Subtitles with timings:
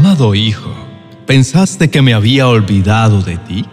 [0.00, 0.70] Amado hijo,
[1.26, 3.66] ¿pensaste que me había olvidado de ti?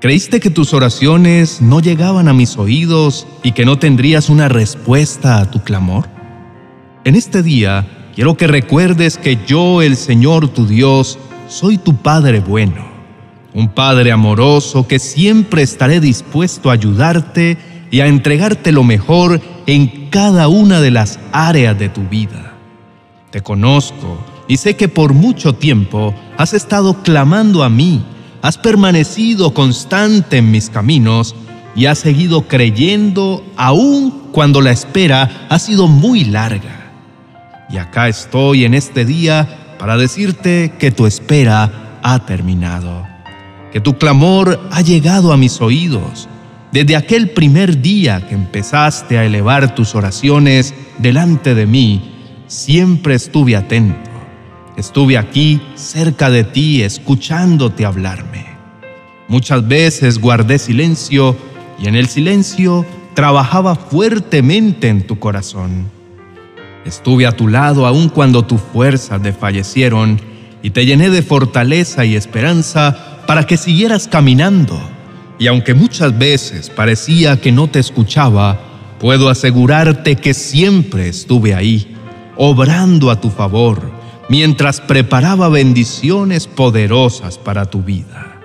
[0.00, 5.38] ¿Creíste que tus oraciones no llegaban a mis oídos y que no tendrías una respuesta
[5.38, 6.08] a tu clamor?
[7.04, 7.86] En este día
[8.16, 12.88] quiero que recuerdes que yo, el Señor tu Dios, soy tu Padre bueno,
[13.54, 17.58] un Padre amoroso que siempre estaré dispuesto a ayudarte
[17.92, 22.54] y a entregarte lo mejor en cada una de las áreas de tu vida.
[23.30, 24.18] Te conozco
[24.48, 28.02] y sé que por mucho tiempo has estado clamando a mí
[28.42, 31.34] has permanecido constante en mis caminos
[31.74, 36.92] y has seguido creyendo aun cuando la espera ha sido muy larga.
[37.70, 43.06] Y acá estoy en este día para decirte que tu espera ha terminado,
[43.72, 46.28] que tu clamor ha llegado a mis oídos.
[46.72, 52.14] Desde aquel primer día que empezaste a elevar tus oraciones delante de mí,
[52.46, 54.07] siempre estuve atento
[54.78, 58.46] Estuve aquí cerca de ti escuchándote hablarme.
[59.26, 61.36] Muchas veces guardé silencio
[61.80, 65.88] y en el silencio trabajaba fuertemente en tu corazón.
[66.84, 70.20] Estuve a tu lado aun cuando tus fuerzas desfallecieron
[70.62, 74.78] y te llené de fortaleza y esperanza para que siguieras caminando.
[75.40, 78.60] Y aunque muchas veces parecía que no te escuchaba,
[79.00, 81.96] puedo asegurarte que siempre estuve ahí,
[82.36, 83.97] obrando a tu favor
[84.28, 88.40] mientras preparaba bendiciones poderosas para tu vida.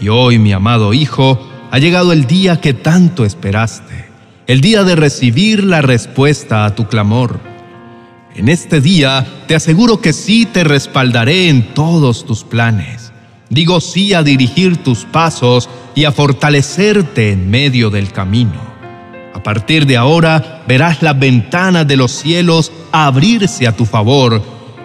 [0.00, 1.38] Y hoy, mi amado Hijo,
[1.70, 4.06] ha llegado el día que tanto esperaste,
[4.46, 7.40] el día de recibir la respuesta a tu clamor.
[8.34, 13.12] En este día te aseguro que sí te respaldaré en todos tus planes.
[13.50, 18.72] Digo sí a dirigir tus pasos y a fortalecerte en medio del camino.
[19.34, 24.42] A partir de ahora verás las ventanas de los cielos abrirse a tu favor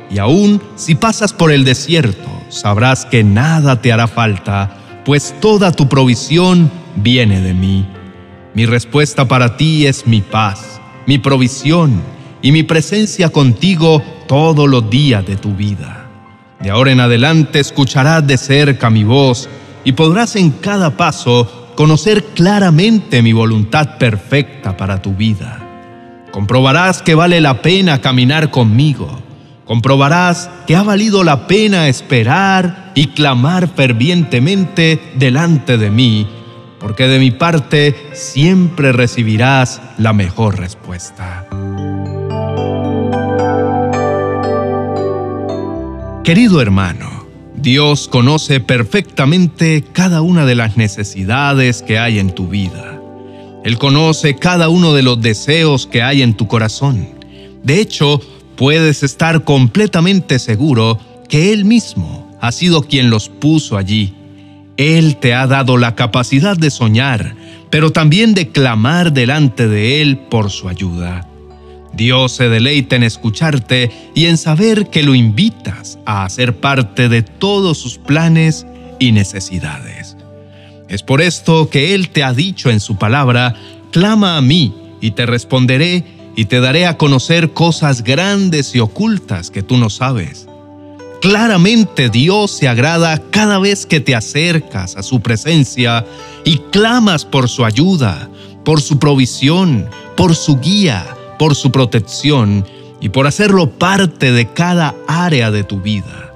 [0.10, 5.72] y aún si pasas por el desierto, sabrás que nada te hará falta, pues toda
[5.72, 7.86] tu provisión viene de mí.
[8.54, 12.02] Mi respuesta para ti es mi paz, mi provisión
[12.42, 16.06] y mi presencia contigo todos los días de tu vida.
[16.60, 19.48] De ahora en adelante escucharás de cerca mi voz
[19.84, 25.60] y podrás en cada paso conocer claramente mi voluntad perfecta para tu vida.
[26.32, 29.27] Comprobarás que vale la pena caminar conmigo
[29.68, 36.26] comprobarás que ha valido la pena esperar y clamar fervientemente delante de mí,
[36.80, 41.46] porque de mi parte siempre recibirás la mejor respuesta.
[46.24, 53.02] Querido hermano, Dios conoce perfectamente cada una de las necesidades que hay en tu vida.
[53.64, 57.10] Él conoce cada uno de los deseos que hay en tu corazón.
[57.64, 58.22] De hecho,
[58.58, 64.14] puedes estar completamente seguro que Él mismo ha sido quien los puso allí.
[64.76, 67.36] Él te ha dado la capacidad de soñar,
[67.70, 71.28] pero también de clamar delante de Él por su ayuda.
[71.94, 77.24] Dios se deleita en escucharte y en saber que lo invitas a hacer parte de
[77.24, 78.68] todos sus planes
[79.00, 80.16] y necesidades.
[80.90, 83.56] Es por esto que Él te ha dicho en su palabra,
[83.92, 89.50] clama a mí y te responderé y te daré a conocer cosas grandes y ocultas
[89.50, 90.48] que tú no sabes.
[91.20, 96.06] Claramente Dios se agrada cada vez que te acercas a su presencia
[96.46, 98.30] y clamas por su ayuda,
[98.64, 101.08] por su provisión, por su guía,
[101.40, 102.64] por su protección
[103.02, 106.36] y por hacerlo parte de cada área de tu vida.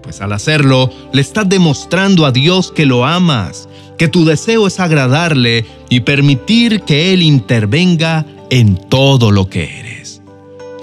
[0.00, 3.68] Pues al hacerlo, le estás demostrando a Dios que lo amas,
[3.98, 10.20] que tu deseo es agradarle y permitir que Él intervenga en todo lo que eres.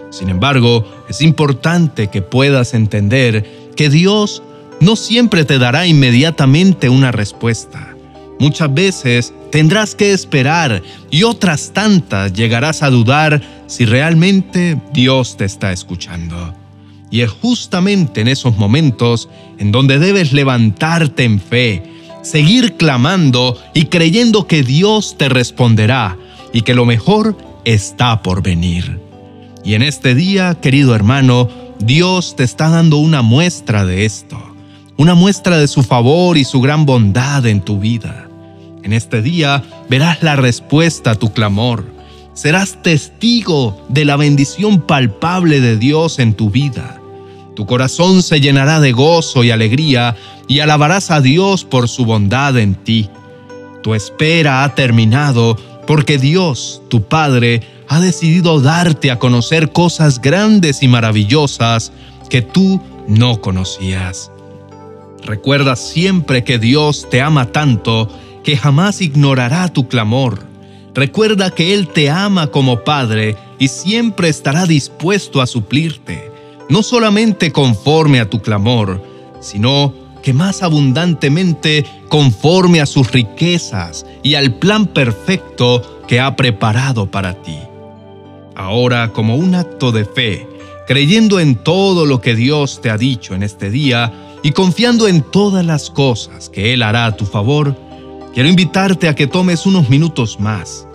[0.10, 4.42] Sin embargo, es importante que puedas entender que Dios
[4.80, 7.96] no siempre te dará inmediatamente una respuesta.
[8.40, 15.46] Muchas veces tendrás que esperar y otras tantas llegarás a dudar si realmente Dios te
[15.46, 16.54] está escuchando.
[17.10, 21.84] Y es justamente en esos momentos en donde debes levantarte en fe,
[22.22, 26.18] seguir clamando y creyendo que Dios te responderá
[26.54, 27.38] y que lo mejor
[27.68, 28.98] está por venir.
[29.66, 31.50] Y en este día, querido hermano,
[31.80, 34.38] Dios te está dando una muestra de esto,
[34.96, 38.30] una muestra de su favor y su gran bondad en tu vida.
[38.84, 41.84] En este día verás la respuesta a tu clamor.
[42.34, 47.02] Serás testigo de la bendición palpable de Dios en tu vida.
[47.58, 50.16] Tu corazón se llenará de gozo y alegría
[50.48, 53.10] y alabarás a Dios por su bondad en ti.
[53.84, 60.84] Tu espera ha terminado porque Dios, tu Padre, ha decidido darte a conocer cosas grandes
[60.84, 61.92] y maravillosas
[62.30, 64.30] que tú no conocías.
[65.24, 68.10] Recuerda siempre que Dios te ama tanto
[68.44, 70.46] que jamás ignorará tu clamor.
[70.94, 76.32] Recuerda que Él te ama como Padre y siempre estará dispuesto a suplirte,
[76.70, 79.02] no solamente conforme a tu clamor,
[79.40, 79.94] sino
[80.28, 87.42] que más abundantemente conforme a sus riquezas y al plan perfecto que ha preparado para
[87.42, 87.56] ti.
[88.54, 90.46] Ahora, como un acto de fe,
[90.86, 94.12] creyendo en todo lo que Dios te ha dicho en este día
[94.44, 97.78] y confiando en todas las cosas que Él hará a tu favor,
[98.34, 100.86] quiero invitarte a que tomes unos minutos más.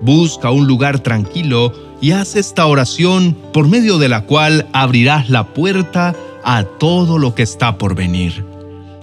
[0.00, 5.44] Busca un lugar tranquilo y haz esta oración por medio de la cual abrirás la
[5.44, 8.56] puerta a todo lo que está por venir.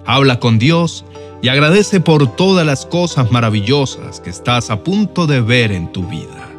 [0.06, 1.06] Habla con Dios
[1.42, 6.07] y agradece por todas las cosas maravillosas que estás a punto de ver en tu
[6.07, 6.50] vida.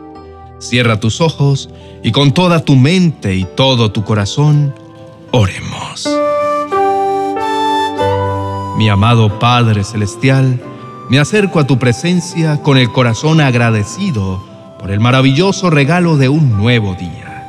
[0.59, 1.69] Cierra tus ojos
[2.03, 4.75] y con toda tu mente y todo tu corazón,
[5.31, 6.09] oremos.
[8.77, 10.61] Mi amado Padre Celestial,
[11.09, 14.43] me acerco a tu presencia con el corazón agradecido
[14.79, 17.47] por el maravilloso regalo de un nuevo día.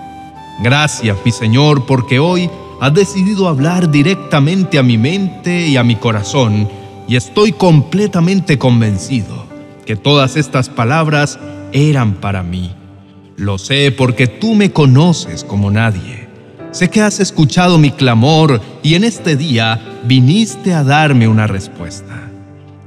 [0.62, 2.50] Gracias, mi Señor, porque hoy
[2.80, 6.70] has decidido hablar directamente a mi mente y a mi corazón
[7.08, 9.46] y estoy completamente convencido
[9.86, 11.40] que todas estas palabras
[11.72, 12.72] eran para mí.
[13.38, 16.28] Lo sé porque tú me conoces como nadie.
[16.72, 22.30] Sé que has escuchado mi clamor y en este día viniste a darme una respuesta.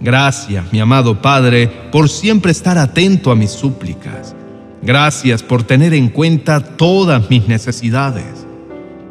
[0.01, 4.35] Gracias, mi amado Padre, por siempre estar atento a mis súplicas.
[4.83, 8.40] Gracias por tener en cuenta todas mis necesidades.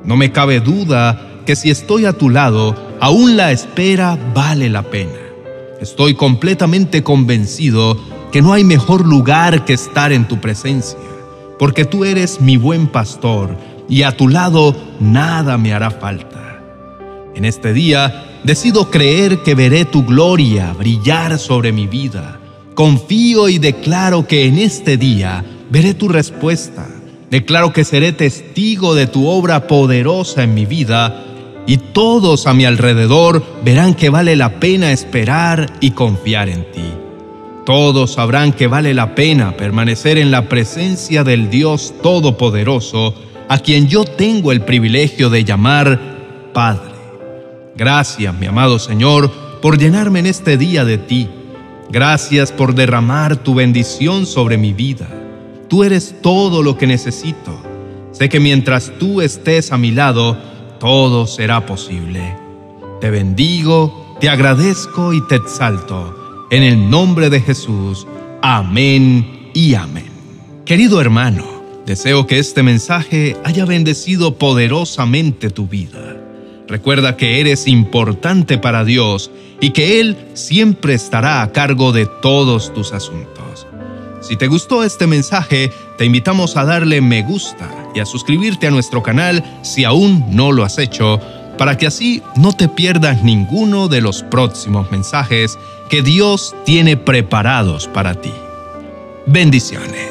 [0.10, 4.82] No me cabe duda que si estoy a tu lado, aún la espera vale la
[4.82, 5.20] pena.
[5.82, 7.96] Estoy completamente convencido
[8.32, 10.98] que no hay mejor lugar que estar en tu presencia
[11.60, 13.56] porque tú eres mi buen pastor
[13.88, 16.60] y a tu lado nada me hará falta.
[17.36, 22.40] En este día decido creer que veré tu gloria brillar sobre mi vida.
[22.74, 26.88] Confío y declaro que en este día veré tu respuesta.
[27.30, 31.26] Declaro que seré testigo de tu obra poderosa en mi vida
[31.68, 36.92] y todos a mi alrededor verán que vale la pena esperar y confiar en ti.
[37.66, 43.14] Todos sabrán que vale la pena permanecer en la presencia del Dios Todopoderoso,
[43.48, 46.00] a quien yo tengo el privilegio de llamar
[46.52, 46.90] Padre.
[47.76, 51.30] Gracias, mi amado Señor, por llenarme en este día de ti.
[51.92, 55.08] Gracias por derramar tu bendición sobre mi vida.
[55.70, 57.62] Tú eres todo lo que necesito.
[58.12, 60.36] Sé que mientras tú estés a mi lado,
[60.80, 62.36] todo será posible.
[63.00, 68.08] Te bendigo, te agradezco y te exalto en el nombre de Jesús.
[68.42, 70.10] Amén y amén.
[70.66, 71.46] Querido hermano,
[71.86, 76.18] deseo que este mensaje haya bendecido poderosamente tu vida.
[76.68, 79.30] Recuerda que eres importante para Dios
[79.62, 83.68] y que Él siempre estará a cargo de todos tus asuntos.
[84.22, 88.72] Si te gustó este mensaje, te invitamos a darle me gusta y a suscribirte a
[88.72, 91.20] nuestro canal si aún no lo has hecho
[91.58, 95.58] para que así no te pierdas ninguno de los próximos mensajes
[95.90, 98.32] que Dios tiene preparados para ti.
[99.26, 100.09] Bendiciones.